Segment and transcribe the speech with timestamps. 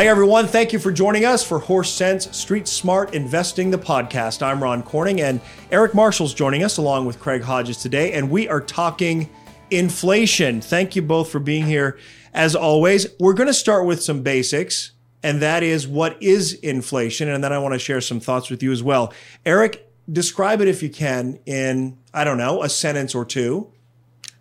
[0.00, 0.46] Hi, everyone.
[0.46, 4.40] Thank you for joining us for Horse Cents Street Smart Investing, the podcast.
[4.40, 8.48] I'm Ron Corning, and Eric Marshall's joining us along with Craig Hodges today, and we
[8.48, 9.28] are talking
[9.70, 10.62] inflation.
[10.62, 11.98] Thank you both for being here.
[12.32, 14.92] As always, we're going to start with some basics,
[15.22, 17.28] and that is what is inflation?
[17.28, 19.12] And then I want to share some thoughts with you as well.
[19.44, 23.70] Eric, describe it if you can in, I don't know, a sentence or two.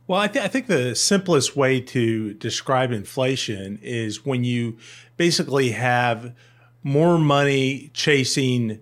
[0.09, 4.79] Well, I, th- I think the simplest way to describe inflation is when you
[5.17, 6.33] basically have
[6.81, 8.79] more money chasing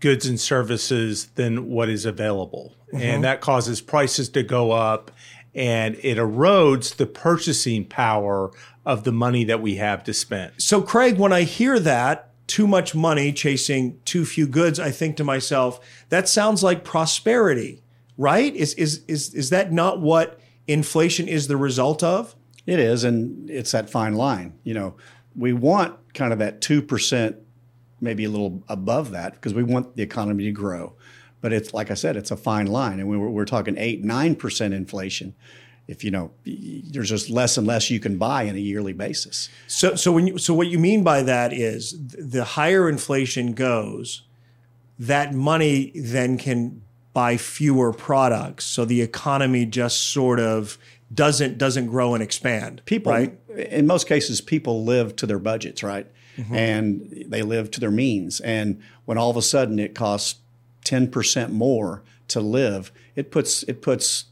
[0.00, 2.74] goods and services than what is available.
[2.88, 3.02] Mm-hmm.
[3.02, 5.10] And that causes prices to go up
[5.54, 8.50] and it erodes the purchasing power
[8.84, 10.52] of the money that we have to spend.
[10.58, 15.16] So, Craig, when I hear that, too much money chasing too few goods, I think
[15.16, 17.82] to myself, that sounds like prosperity,
[18.18, 18.54] right?
[18.54, 22.34] Is, is, is, is that not what inflation is the result of?
[22.66, 24.58] It is, and it's that fine line.
[24.64, 24.96] You know,
[25.36, 27.36] we want kind of that 2%,
[28.00, 30.94] maybe a little above that, because we want the economy to grow.
[31.40, 32.98] But it's like I said, it's a fine line.
[32.98, 35.34] And we we're talking 8 9% inflation.
[35.86, 39.48] If you know, there's just less and less you can buy on a yearly basis.
[39.68, 44.22] So, so when you, so what you mean by that is the higher inflation goes,
[44.98, 46.82] that money then can
[47.16, 48.66] buy fewer products.
[48.66, 50.76] So the economy just sort of
[51.14, 52.82] doesn't doesn't grow and expand.
[52.84, 53.38] People, right?
[53.56, 56.06] In most cases, people live to their budgets, right?
[56.36, 56.54] Mm-hmm.
[56.54, 58.40] And they live to their means.
[58.40, 60.40] And when all of a sudden it costs
[60.84, 64.26] ten percent more to live, it puts it puts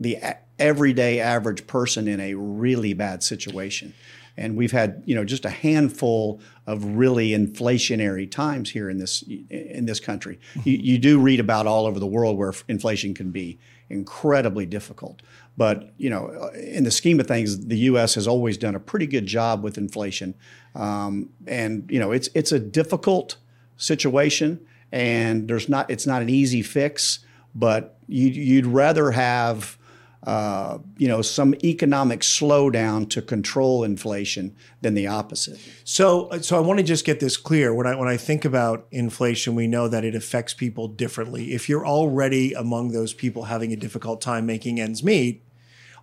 [0.00, 0.16] the
[0.58, 3.92] everyday average person in a really bad situation
[4.38, 9.22] and we've had you know just a handful of really inflationary times here in this
[9.50, 10.38] in this country.
[10.64, 13.58] You, you, do read about all over the world where inflation can be
[13.90, 15.22] incredibly difficult,
[15.56, 18.14] but you know in the scheme of things, the U.S.
[18.14, 20.34] has always done a pretty good job with inflation,
[20.74, 23.36] um, and you know it's it's a difficult
[23.76, 27.20] situation, and there's not it's not an easy fix,
[27.54, 29.78] but you, you'd rather have
[30.24, 35.58] uh, you know, some economic slowdown to control inflation than the opposite.
[35.84, 37.72] So, so I want to just get this clear.
[37.72, 41.52] When I when I think about inflation, we know that it affects people differently.
[41.52, 45.44] If you're already among those people having a difficult time making ends meet,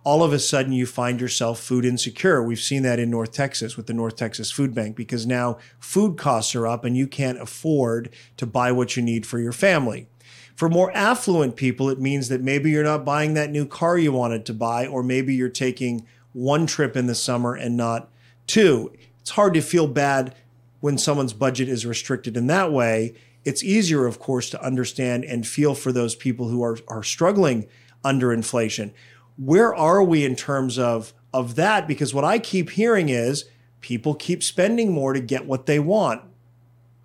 [0.02, 2.42] all of a sudden you find yourself food insecure.
[2.42, 6.16] We've seen that in North Texas with the North Texas Food Bank because now food
[6.16, 10.08] costs are up and you can't afford to buy what you need for your family.
[10.56, 14.10] For more affluent people, it means that maybe you're not buying that new car you
[14.10, 18.10] wanted to buy, or maybe you're taking one trip in the summer and not
[18.46, 18.90] two.
[19.20, 20.34] It's hard to feel bad
[20.80, 23.14] when someone's budget is restricted in that way.
[23.44, 27.66] It's easier, of course, to understand and feel for those people who are, are struggling
[28.02, 28.94] under inflation.
[29.36, 31.86] Where are we in terms of, of that?
[31.86, 33.44] Because what I keep hearing is
[33.82, 36.22] people keep spending more to get what they want.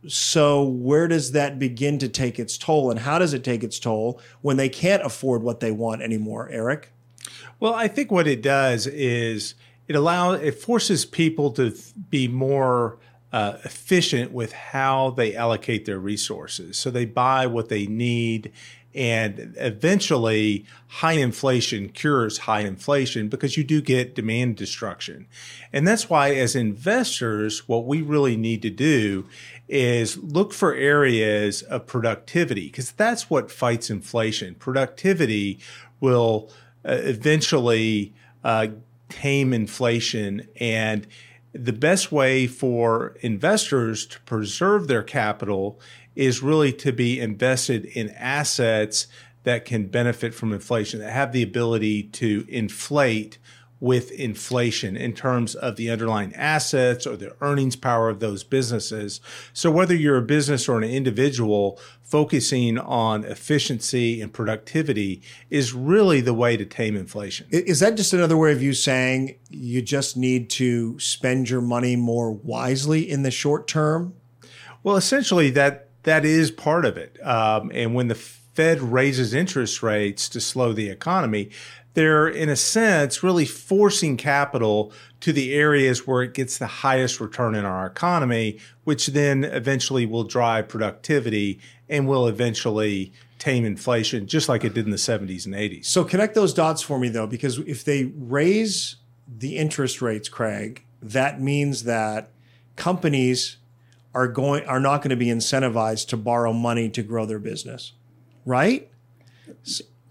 [0.08, 3.80] So, where does that begin to take its toll, and how does it take its
[3.80, 6.92] toll when they can't afford what they want anymore, Eric?
[7.60, 9.54] Well, I think what it does is
[9.88, 11.76] it allows it forces people to
[12.10, 12.98] be more
[13.32, 16.78] uh, efficient with how they allocate their resources.
[16.78, 18.52] So they buy what they need
[18.94, 25.28] and eventually, high inflation cures high inflation because you do get demand destruction.
[25.72, 29.26] And that's why, as investors, what we really need to do
[29.72, 34.54] is look for areas of productivity because that's what fights inflation.
[34.56, 35.59] Productivity
[36.00, 36.52] will
[36.84, 38.68] uh, eventually uh,
[39.09, 41.08] tame inflation and
[41.54, 45.80] the best way for investors to preserve their capital
[46.16, 49.08] is really to be invested in assets
[49.44, 53.38] that can benefit from inflation, that have the ability to inflate
[53.81, 59.20] with inflation in terms of the underlying assets or the earnings power of those businesses.
[59.53, 66.22] So whether you're a business or an individual, focusing on efficiency and productivity is really
[66.22, 67.47] the way to tame inflation.
[67.50, 71.96] Is that just another way of you saying you just need to spend your money
[71.96, 74.14] more wisely in the short term?
[74.84, 77.17] Well, essentially that that is part of it.
[77.26, 81.50] Um, and when the Fed raises interest rates to slow the economy,
[81.93, 87.20] they're in a sense really forcing capital to the areas where it gets the highest
[87.20, 91.59] return in our economy, which then eventually will drive productivity
[91.90, 95.85] and will eventually tame inflation, just like it did in the 70s and 80s.
[95.85, 98.97] So connect those dots for me though, because if they raise
[99.28, 102.32] the interest rates, Craig, that means that
[102.76, 103.58] companies
[104.14, 107.94] are going are not going to be incentivized to borrow money to grow their business,
[108.46, 108.90] right?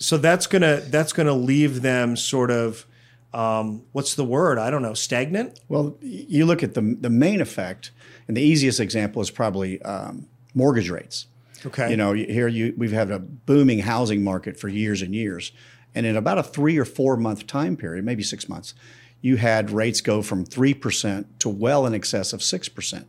[0.00, 2.86] So that's gonna that's gonna leave them sort of
[3.32, 4.58] um, what's the word?
[4.58, 5.60] I don't know, stagnant.
[5.68, 7.92] Well, you look at the the main effect,
[8.26, 11.26] and the easiest example is probably um, mortgage rates.
[11.64, 11.90] Okay.
[11.90, 15.52] You know, here you we've had a booming housing market for years and years,
[15.94, 18.74] and in about a three or four month time period, maybe six months,
[19.20, 23.08] you had rates go from three percent to well in excess of six percent.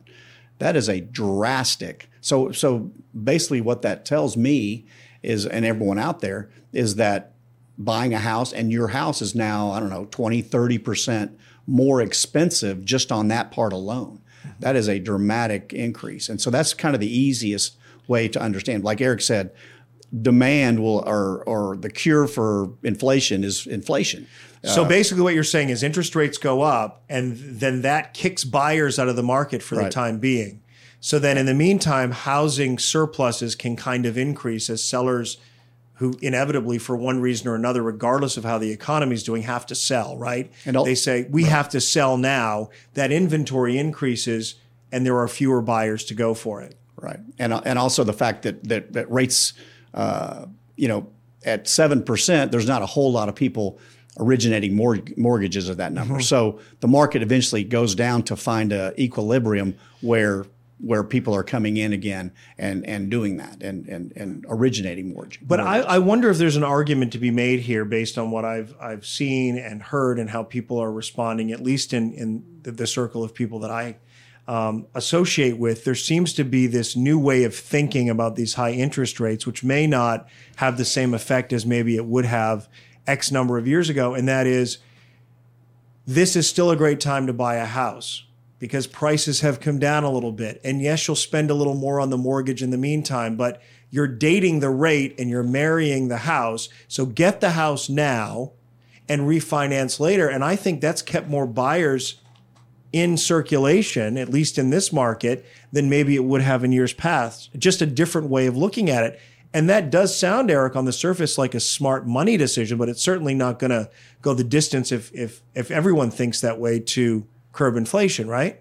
[0.58, 2.08] That is a drastic.
[2.20, 2.92] So so
[3.24, 4.86] basically, what that tells me
[5.22, 7.34] is, and everyone out there is that
[7.78, 11.34] buying a house and your house is now i don't know 20 30%
[11.66, 14.20] more expensive just on that part alone.
[14.60, 16.28] That is a dramatic increase.
[16.28, 17.76] And so that's kind of the easiest
[18.08, 18.84] way to understand.
[18.84, 19.52] Like eric said
[20.20, 24.26] demand will or or the cure for inflation is inflation.
[24.64, 28.44] So uh, basically, what you're saying is interest rates go up, and then that kicks
[28.44, 30.61] buyers out of the market for the time being.
[31.04, 35.36] So then, in the meantime, housing surpluses can kind of increase as sellers
[35.94, 39.66] who inevitably, for one reason or another, regardless of how the economy is doing, have
[39.66, 40.52] to sell, right?
[40.64, 42.70] And they say, we have to sell now.
[42.94, 44.54] That inventory increases,
[44.92, 46.76] and there are fewer buyers to go for it.
[46.96, 49.54] Right, and and also the fact that that, that rates,
[49.94, 50.46] uh,
[50.76, 51.08] you know,
[51.44, 53.80] at seven percent, there's not a whole lot of people
[54.20, 56.20] originating mortg- mortgages at that number.
[56.20, 60.46] So the market eventually goes down to find a equilibrium where
[60.82, 65.38] where people are coming in again and and doing that and and and originating mortgage.
[65.40, 68.44] But I, I wonder if there's an argument to be made here based on what
[68.44, 72.72] I've I've seen and heard and how people are responding, at least in in the,
[72.72, 73.96] the circle of people that I
[74.48, 75.84] um, associate with.
[75.84, 79.62] There seems to be this new way of thinking about these high interest rates, which
[79.62, 82.68] may not have the same effect as maybe it would have
[83.06, 84.78] X number of years ago, and that is
[86.04, 88.24] this is still a great time to buy a house
[88.62, 90.60] because prices have come down a little bit.
[90.62, 93.60] And yes, you'll spend a little more on the mortgage in the meantime, but
[93.90, 96.68] you're dating the rate and you're marrying the house.
[96.86, 98.52] So get the house now
[99.08, 100.28] and refinance later.
[100.28, 102.20] And I think that's kept more buyers
[102.92, 107.50] in circulation, at least in this market, than maybe it would have in years past.
[107.58, 109.20] Just a different way of looking at it.
[109.52, 113.02] And that does sound, Eric, on the surface like a smart money decision, but it's
[113.02, 117.26] certainly not going to go the distance if if if everyone thinks that way to
[117.52, 118.60] curb inflation, right?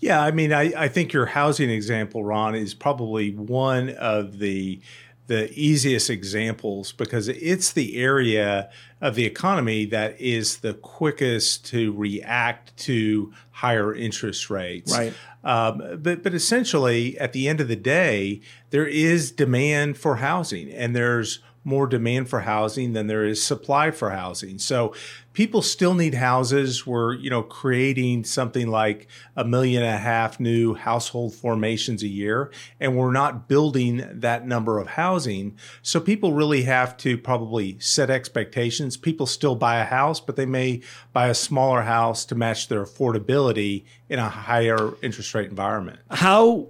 [0.00, 4.80] Yeah, I mean, I, I think your housing example, Ron, is probably one of the
[5.26, 8.68] the easiest examples because it's the area
[9.00, 14.92] of the economy that is the quickest to react to higher interest rates.
[14.92, 15.14] Right.
[15.44, 18.40] Um, but but essentially, at the end of the day,
[18.70, 23.90] there is demand for housing, and there's more demand for housing than there is supply
[23.90, 24.58] for housing.
[24.58, 24.94] So
[25.34, 26.86] people still need houses.
[26.86, 32.08] We're you know creating something like a million and a half new household formations a
[32.08, 35.56] year, and we're not building that number of housing.
[35.82, 38.96] So people really have to probably set expectations.
[38.96, 40.80] People still buy a house, but they may
[41.12, 45.98] buy a smaller house to match their affordability in a higher interest rate environment.
[46.10, 46.68] How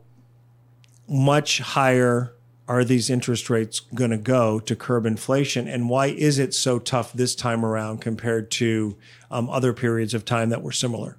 [1.09, 2.33] much higher
[2.71, 6.79] are these interest rates going to go to curb inflation, and why is it so
[6.79, 8.97] tough this time around compared to
[9.31, 11.17] um, other periods of time that were similar?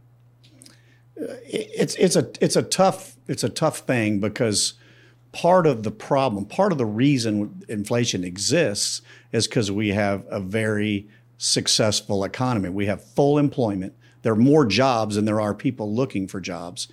[1.16, 4.74] it's it's a it's a tough it's a tough thing because
[5.32, 10.40] part of the problem, part of the reason inflation exists is because we have a
[10.40, 12.70] very successful economy.
[12.70, 13.94] We have full employment.
[14.24, 16.88] There are more jobs than there are people looking for jobs.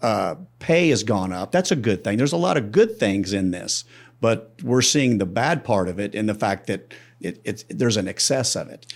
[0.00, 1.50] Uh, pay has gone up.
[1.50, 2.18] That's a good thing.
[2.18, 3.84] There's a lot of good things in this,
[4.20, 7.96] but we're seeing the bad part of it in the fact that it, it's there's
[7.96, 8.86] an excess of it.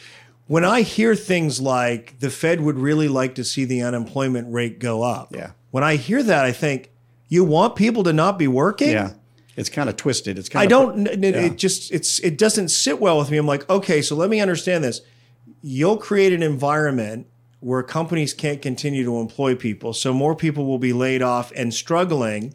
[0.46, 4.78] When I hear things like the Fed would really like to see the unemployment rate
[4.78, 5.52] go up, Yeah.
[5.70, 6.90] When I hear that, I think
[7.28, 8.90] you want people to not be working.
[8.90, 9.14] Yeah,
[9.56, 10.38] it's kind of twisted.
[10.38, 11.06] It's kind of I don't.
[11.06, 13.38] It, it just it's it doesn't sit well with me.
[13.38, 15.00] I'm like, okay, so let me understand this.
[15.62, 17.26] You'll create an environment
[17.62, 21.72] where companies can't continue to employ people, so more people will be laid off and
[21.72, 22.54] struggling,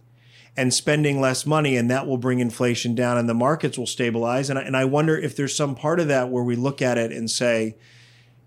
[0.56, 4.50] and spending less money, and that will bring inflation down, and the markets will stabilize.
[4.50, 6.98] And I, and I wonder if there's some part of that where we look at
[6.98, 7.78] it and say.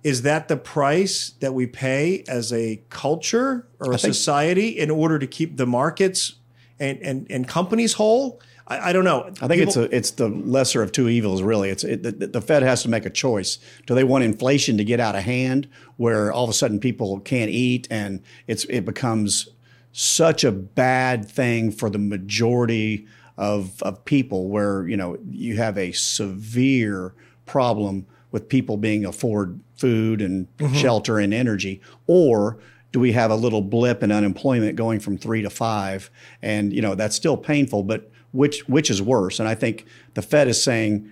[0.02, 5.18] Is that the price that we pay as a culture or a society in order
[5.18, 6.36] to keep the markets
[6.78, 8.40] and, and, and companies whole?
[8.70, 9.30] I, I don't know.
[9.42, 11.68] I think it's a, it's the lesser of two evils, really.
[11.68, 13.58] It's it, the, the Fed has to make a choice.
[13.86, 17.20] Do they want inflation to get out of hand, where all of a sudden people
[17.20, 19.48] can't eat and it's it becomes
[19.92, 25.76] such a bad thing for the majority of of people, where you know you have
[25.76, 27.12] a severe
[27.44, 30.72] problem with people being afford food and mm-hmm.
[30.74, 32.58] shelter and energy, or
[32.92, 36.08] do we have a little blip in unemployment going from three to five?
[36.40, 39.38] And you know that's still painful, but which which is worse?
[39.40, 41.10] And I think the Fed is saying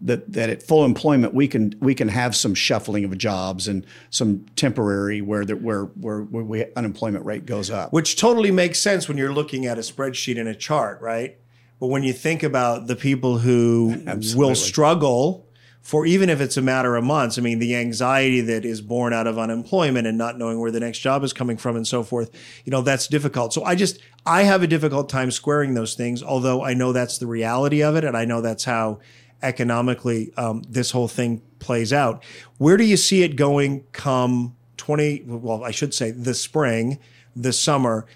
[0.00, 3.86] that that at full employment we can we can have some shuffling of jobs and
[4.10, 7.92] some temporary where the, where where, where we, unemployment rate goes up.
[7.92, 11.38] Which totally makes sense when you're looking at a spreadsheet and a chart, right?
[11.80, 14.02] But when you think about the people who
[14.34, 15.46] will struggle
[15.84, 19.12] for even if it's a matter of months, I mean, the anxiety that is born
[19.12, 22.02] out of unemployment and not knowing where the next job is coming from and so
[22.02, 22.30] forth,
[22.64, 23.52] you know, that's difficult.
[23.52, 27.18] So I just, I have a difficult time squaring those things, although I know that's
[27.18, 28.04] the reality of it.
[28.04, 29.00] And I know that's how
[29.42, 32.24] economically um, this whole thing plays out.
[32.56, 36.98] Where do you see it going come 20, well, I should say the spring,
[37.36, 38.06] the summer?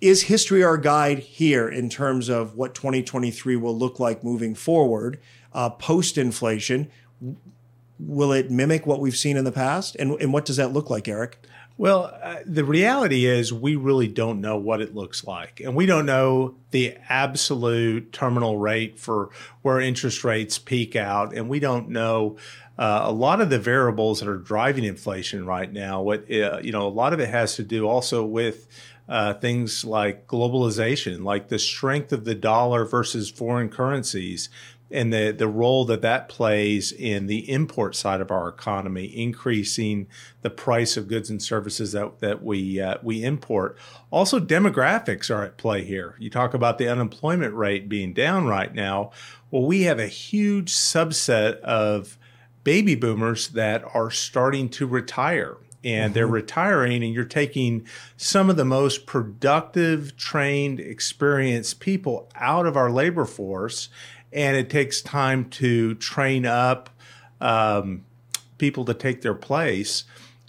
[0.00, 5.20] Is history our guide here in terms of what 2023 will look like moving forward?
[5.56, 6.88] Uh, post inflation.
[7.98, 9.96] Will it mimic what we've seen in the past?
[9.96, 11.42] And, and what does that look like, Eric?
[11.78, 15.60] Well, uh, the reality is we really don't know what it looks like.
[15.60, 19.30] And we don't know the absolute terminal rate for
[19.62, 21.34] where interest rates peak out.
[21.34, 22.36] And we don't know
[22.78, 26.02] uh, a lot of the variables that are driving inflation right now.
[26.02, 28.68] What, uh, you know, a lot of it has to do also with
[29.08, 34.48] uh, things like globalization, like the strength of the dollar versus foreign currencies,
[34.90, 40.06] and the, the role that that plays in the import side of our economy, increasing
[40.42, 43.76] the price of goods and services that, that we, uh, we import.
[44.10, 46.14] Also, demographics are at play here.
[46.18, 49.10] You talk about the unemployment rate being down right now.
[49.50, 52.18] Well, we have a huge subset of
[52.62, 56.14] baby boomers that are starting to retire and mm-hmm.
[56.14, 62.76] they're retiring and you're taking some of the most productive trained experienced people out of
[62.76, 63.88] our labor force
[64.36, 66.90] and it takes time to train up
[67.40, 68.04] um,
[68.58, 70.04] people to take their place.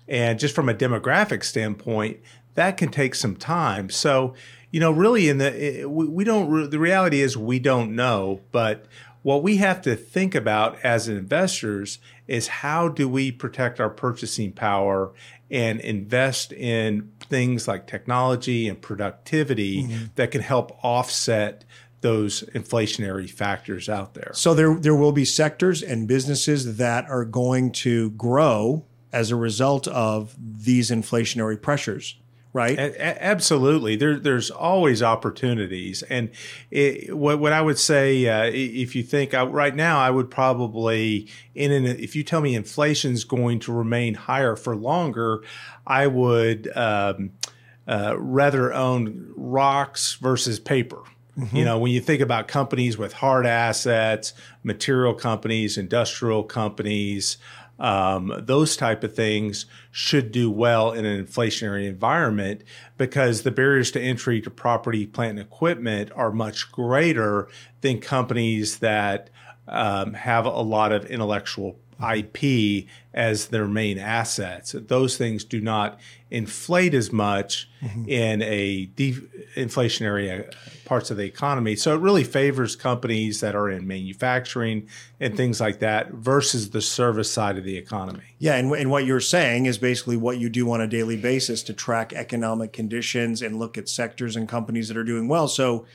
[0.08, 2.20] And just from a demographic standpoint,
[2.56, 3.90] that can take some time.
[3.90, 4.36] So,
[4.72, 6.70] you know, really, in the we, we don't.
[6.70, 8.86] The reality is we don't know, but
[9.24, 14.52] what we have to think about as investors is how do we protect our purchasing
[14.52, 15.12] power
[15.50, 20.06] and invest in things like technology and productivity mm-hmm.
[20.16, 21.64] that can help offset
[22.08, 24.32] those inflationary factors out there.
[24.34, 29.36] So there there will be sectors and businesses that are going to grow as a
[29.36, 32.18] result of these inflationary pressures,
[32.54, 32.80] right?
[32.80, 33.98] A- absolutely.
[33.98, 36.30] There, there's always opportunities, and
[36.72, 40.32] it, what what I would say, uh, if you think I, right now, I would
[40.32, 45.44] probably in an, if you tell me inflation is going to remain higher for longer,
[45.86, 47.32] I would um,
[47.86, 51.04] uh, rather own rocks versus paper
[51.38, 51.56] Mm-hmm.
[51.56, 57.38] You know, when you think about companies with hard assets, material companies, industrial companies,
[57.80, 62.64] um, those type of things should do well in an inflationary environment
[62.98, 67.48] because the barriers to entry to property, plant, and equipment are much greater
[67.82, 69.30] than companies that
[69.68, 74.74] um, have a lot of intellectual IP as their main assets.
[74.78, 76.00] Those things do not
[76.30, 78.08] inflate as much mm-hmm.
[78.08, 79.14] in a de-
[79.56, 80.52] inflationary uh,
[80.86, 81.76] parts of the economy.
[81.76, 84.88] So it really favors companies that are in manufacturing
[85.20, 88.36] and things like that versus the service side of the economy.
[88.40, 91.64] Yeah, and, and what you're saying is basically what you do on a daily basis
[91.64, 95.48] to track economic conditions and look at sectors and companies that are doing well.
[95.48, 95.86] So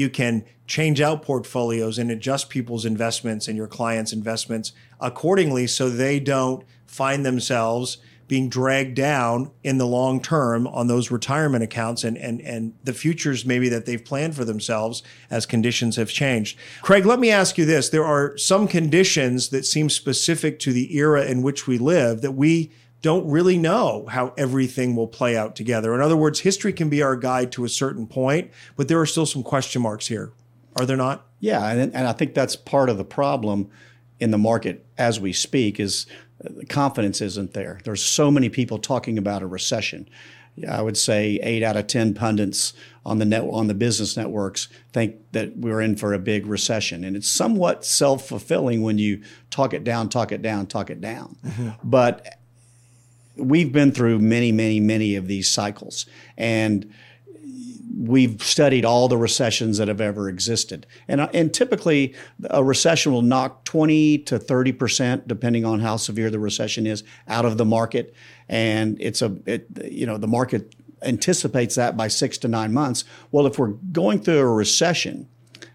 [0.00, 5.90] you can change out portfolios and adjust people's investments and your clients' investments accordingly so
[5.90, 7.98] they don't find themselves
[8.30, 12.92] being dragged down in the long term on those retirement accounts and, and, and the
[12.92, 16.56] futures maybe that they've planned for themselves as conditions have changed.
[16.80, 17.88] Craig, let me ask you this.
[17.88, 22.32] There are some conditions that seem specific to the era in which we live that
[22.32, 22.70] we
[23.02, 25.94] don't really know how everything will play out together.
[25.94, 29.06] In other words, history can be our guide to a certain point, but there are
[29.06, 30.32] still some question marks here.
[30.76, 31.26] Are there not?
[31.40, 33.70] Yeah, and, and I think that's part of the problem
[34.18, 36.06] in the market as we speak is
[36.44, 37.80] uh, confidence isn't there.
[37.84, 40.08] There's so many people talking about a recession.
[40.68, 42.74] I would say eight out of ten pundits
[43.06, 47.02] on the net on the business networks think that we're in for a big recession,
[47.04, 51.00] and it's somewhat self fulfilling when you talk it down, talk it down, talk it
[51.00, 51.36] down.
[51.44, 51.68] Mm-hmm.
[51.82, 52.39] But
[53.40, 56.06] we've been through many, many, many of these cycles.
[56.36, 56.92] And
[57.96, 60.86] we've studied all the recessions that have ever existed.
[61.08, 62.14] And, uh, and typically,
[62.48, 67.44] a recession will knock 20 to 30%, depending on how severe the recession is, out
[67.44, 68.14] of the market.
[68.48, 73.04] And it's a, it, you know, the market anticipates that by six to nine months.
[73.32, 75.28] Well, if we're going through a recession,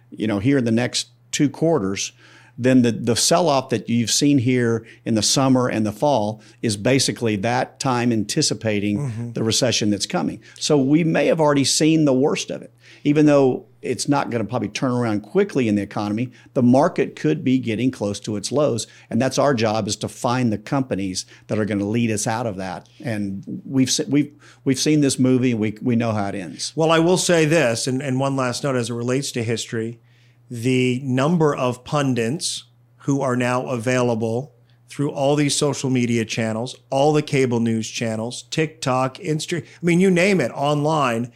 [0.10, 2.12] you know, here in the next two quarters,
[2.58, 6.42] then the, the sell off that you've seen here in the summer and the fall
[6.62, 9.32] is basically that time anticipating mm-hmm.
[9.34, 10.42] the recession that's coming.
[10.58, 12.74] So we may have already seen the worst of it.
[13.04, 17.16] Even though it's not going to probably turn around quickly in the economy, the market
[17.16, 18.88] could be getting close to its lows.
[19.10, 22.26] And that's our job is to find the companies that are going to lead us
[22.26, 22.90] out of that.
[23.04, 24.34] And we've, we've,
[24.64, 26.74] we've seen this movie, we, we know how it ends.
[26.76, 30.00] Well, I will say this, and, and one last note as it relates to history
[30.50, 32.66] the number of pundits
[33.00, 34.54] who are now available
[34.88, 40.00] through all these social media channels, all the cable news channels, TikTok, Instagram, I mean,
[40.00, 41.32] you name it, online,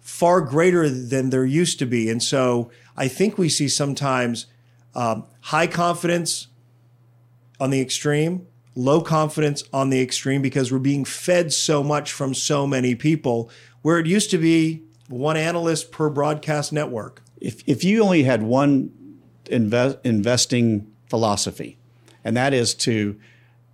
[0.00, 2.10] far greater than there used to be.
[2.10, 4.46] And so I think we see sometimes
[4.94, 6.48] um, high confidence
[7.60, 12.34] on the extreme, low confidence on the extreme because we're being fed so much from
[12.34, 13.50] so many people
[13.82, 18.42] where it used to be one analyst per broadcast network if, if you only had
[18.42, 18.90] one
[19.48, 21.78] invest, investing philosophy,
[22.24, 23.16] and that is to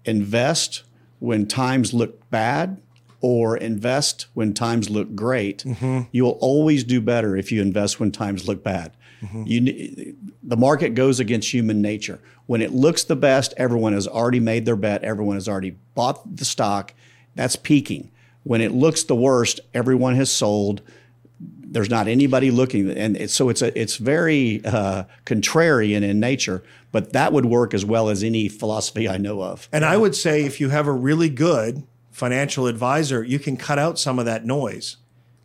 [0.04, 0.82] invest
[1.20, 2.76] when times look bad
[3.22, 6.00] or invest when times look great, mm-hmm.
[6.12, 8.92] you'll always do better if you invest when times look bad.
[9.22, 9.42] Mm-hmm.
[9.46, 12.20] You, the market goes against human nature.
[12.44, 16.36] When it looks the best, everyone has already made their bet, everyone has already bought
[16.36, 16.92] the stock.
[17.36, 18.10] That's peaking.
[18.42, 20.82] When it looks the worst, everyone has sold
[21.72, 26.62] there's not anybody looking, and so it's a it's very uh, contrarian in nature.
[26.92, 29.68] But that would work as well as any philosophy I know of.
[29.72, 33.78] And I would say if you have a really good financial advisor, you can cut
[33.78, 34.98] out some of that noise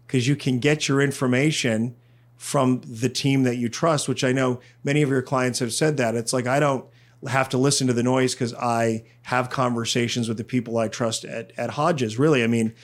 [0.05, 1.95] because you can get your information
[2.35, 4.09] from the team that you trust.
[4.09, 6.85] Which I know many of your clients have said that it's like I don't
[7.27, 11.25] have to listen to the noise because I have conversations with the people I trust
[11.25, 12.19] at, at Hodges.
[12.19, 12.75] Really, I mean,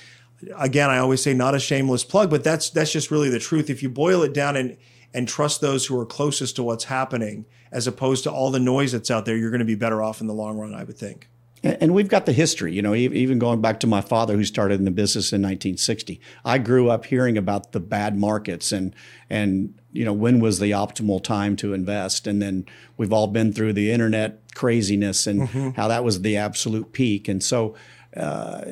[0.57, 3.69] again, I always say not a shameless plug, but that's that's just really the truth.
[3.69, 4.77] If you boil it down and
[5.13, 8.91] and trust those who are closest to what's happening, as opposed to all the noise
[8.91, 10.97] that's out there, you're going to be better off in the long run, I would
[10.97, 11.29] think.
[11.63, 14.79] And we've got the history, you know, even going back to my father who started
[14.79, 16.19] in the business in 1960.
[16.43, 18.93] I grew up hearing about the bad markets and
[19.29, 22.65] and you know when was the optimal time to invest, and then
[22.97, 25.69] we've all been through the internet craziness and mm-hmm.
[25.69, 27.29] how that was the absolute peak.
[27.29, 27.75] And so
[28.15, 28.63] uh,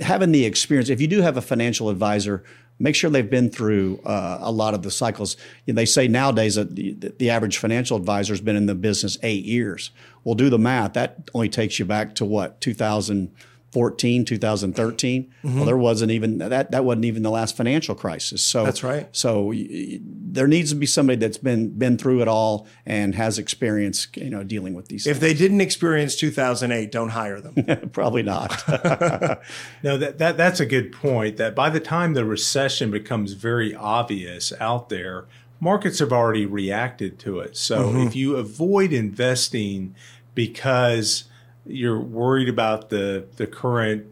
[0.00, 2.44] having the experience, if you do have a financial advisor,
[2.78, 5.36] make sure they've been through uh, a lot of the cycles.
[5.66, 8.74] You know, they say nowadays that the, the, average financial advisor has been in the
[8.74, 9.90] business eight years.
[10.24, 10.94] Well, do the math.
[10.94, 13.30] That only takes you back to what 2000-
[13.72, 15.22] 2014, 2013.
[15.24, 15.56] Mm-hmm.
[15.56, 16.70] Well, there wasn't even that.
[16.70, 18.42] That wasn't even the last financial crisis.
[18.42, 19.08] So that's right.
[19.12, 23.38] So y- there needs to be somebody that's been been through it all and has
[23.38, 25.06] experience, you know, dealing with these.
[25.06, 25.20] If things.
[25.20, 27.90] they didn't experience 2008, don't hire them.
[27.92, 28.66] Probably not.
[29.82, 31.36] no, that, that that's a good point.
[31.36, 35.26] That by the time the recession becomes very obvious out there,
[35.60, 37.56] markets have already reacted to it.
[37.56, 38.06] So mm-hmm.
[38.06, 39.94] if you avoid investing
[40.34, 41.24] because
[41.68, 44.06] you're worried about the the current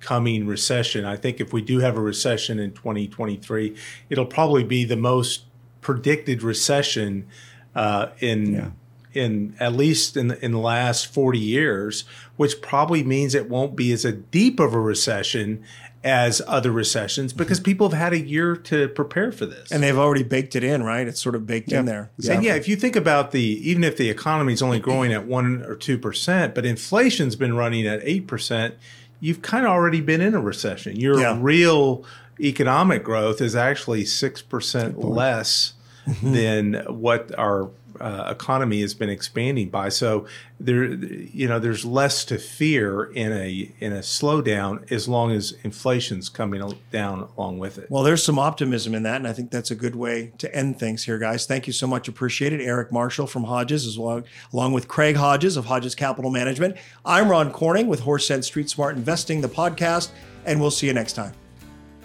[0.00, 1.04] coming recession.
[1.04, 3.76] I think if we do have a recession in 2023,
[4.08, 5.44] it'll probably be the most
[5.80, 7.26] predicted recession
[7.74, 8.70] uh, in yeah.
[9.14, 12.04] In at least in the, in the last 40 years,
[12.36, 15.64] which probably means it won't be as a deep of a recession
[16.04, 19.72] as other recessions because people have had a year to prepare for this.
[19.72, 21.08] And they've already baked it in, right?
[21.08, 22.10] It's sort of baked in there.
[22.18, 22.36] Exactly.
[22.36, 25.26] And yeah, if you think about the, even if the economy is only growing at
[25.26, 28.74] one or 2%, but inflation's been running at 8%,
[29.20, 30.96] you've kind of already been in a recession.
[30.96, 31.38] Your yeah.
[31.40, 32.04] real
[32.38, 35.72] economic growth is actually 6% less
[36.06, 36.32] mm-hmm.
[36.32, 39.88] than what our uh, economy has been expanding by.
[39.88, 40.26] So
[40.60, 45.52] there, you know, there's less to fear in a in a slowdown as long as
[45.62, 47.90] inflation's coming down along with it.
[47.90, 50.78] Well, there's some optimism in that, and I think that's a good way to end
[50.78, 51.46] things here, guys.
[51.46, 52.08] Thank you so much.
[52.08, 56.30] Appreciate it, Eric Marshall from Hodges, as well along with Craig Hodges of Hodges Capital
[56.30, 56.76] Management.
[57.04, 60.10] I'm Ron Corning with Horse Cents Street Smart Investing, the podcast,
[60.44, 61.32] and we'll see you next time.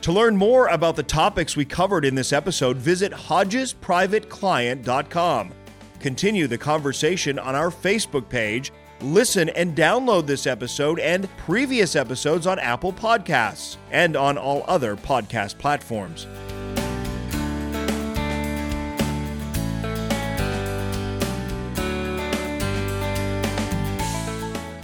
[0.02, 5.52] To learn more about the topics we covered in this episode, visit HodgesPrivateClient.com.
[6.00, 8.72] Continue the conversation on our Facebook page.
[9.02, 14.96] Listen and download this episode and previous episodes on Apple Podcasts and on all other
[14.96, 16.28] podcast platforms.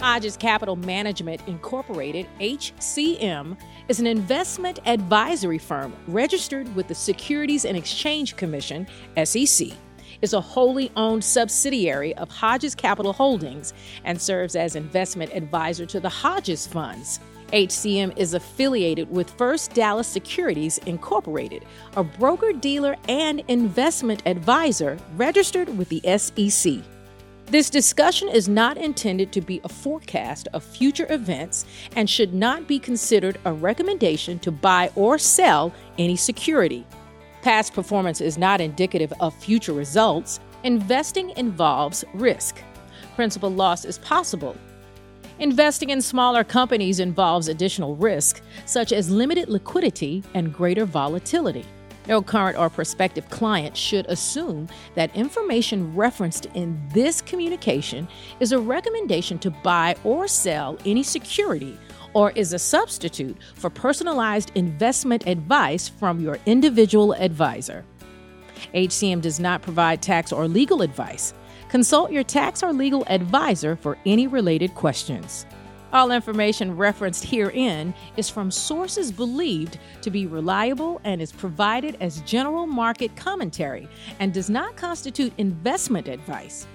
[0.00, 7.76] Hodges Capital Management Incorporated, HCM, is an investment advisory firm registered with the Securities and
[7.76, 8.86] Exchange Commission,
[9.24, 9.72] SEC
[10.22, 13.74] is a wholly owned subsidiary of Hodges Capital Holdings
[14.04, 17.20] and serves as investment advisor to the Hodges Funds.
[17.52, 21.64] HCM is affiliated with First Dallas Securities Incorporated,
[21.96, 26.82] a broker dealer and investment advisor registered with the SEC.
[27.46, 32.66] This discussion is not intended to be a forecast of future events and should not
[32.66, 36.84] be considered a recommendation to buy or sell any security.
[37.46, 40.40] Past performance is not indicative of future results.
[40.64, 42.60] Investing involves risk.
[43.14, 44.56] Principal loss is possible.
[45.38, 51.64] Investing in smaller companies involves additional risk, such as limited liquidity and greater volatility.
[52.08, 58.08] No current or prospective client should assume that information referenced in this communication
[58.40, 61.78] is a recommendation to buy or sell any security
[62.16, 67.84] or is a substitute for personalized investment advice from your individual advisor.
[68.72, 71.34] HCM does not provide tax or legal advice.
[71.68, 75.44] Consult your tax or legal advisor for any related questions.
[75.92, 82.22] All information referenced herein is from sources believed to be reliable and is provided as
[82.22, 83.86] general market commentary
[84.20, 86.66] and does not constitute investment advice.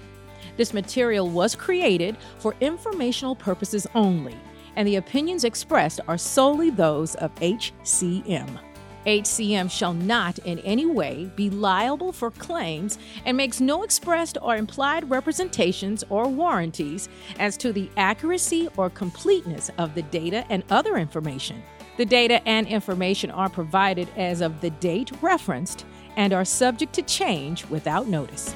[0.56, 4.36] This material was created for informational purposes only,
[4.76, 8.58] and the opinions expressed are solely those of HCM.
[9.06, 14.56] HCM shall not in any way be liable for claims and makes no expressed or
[14.56, 17.08] implied representations or warranties
[17.38, 21.62] as to the accuracy or completeness of the data and other information.
[21.96, 25.84] The data and information are provided as of the date referenced
[26.16, 28.54] and are subject to change without notice.